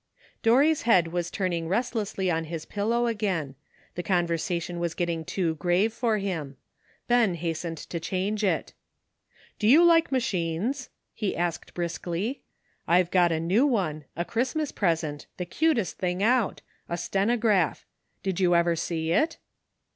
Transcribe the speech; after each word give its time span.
Dorry's 0.41 0.81
head 0.81 1.09
was 1.09 1.29
turning 1.29 1.67
restlessly 1.67 2.31
on 2.31 2.45
his 2.45 2.65
pillow 2.65 3.05
again; 3.05 3.53
the 3.93 4.01
conversation 4.01 4.79
was 4.79 4.95
getting 4.95 5.23
too 5.23 5.53
grave 5.53 5.93
for 5.93 6.17
him 6.17 6.57
Ben 7.07 7.35
hastened 7.35 7.77
to 7.77 7.99
change 7.99 8.43
it. 8.43 8.73
"Do 9.59 9.67
you 9.67 9.83
like 9.83 10.11
machines?" 10.11 10.89
he 11.13 11.37
asked 11.37 11.75
briskly. 11.75 12.41
*' 12.65 12.79
I've 12.87 13.11
got 13.11 13.31
a 13.31 13.39
new 13.39 13.67
one, 13.67 14.05
a 14.15 14.25
Christmas 14.25 14.71
present, 14.71 15.27
the 15.37 15.45
cutest 15.45 15.99
thing 15.99 16.23
out— 16.23 16.63
a 16.89 16.97
stenograph. 16.97 17.85
Did 18.23 18.39
you 18.39 18.55
ever 18.55 18.73
lieeit?" 18.73 19.35